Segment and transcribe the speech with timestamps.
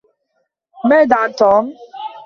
[0.85, 1.73] ماذا عن "توم"؟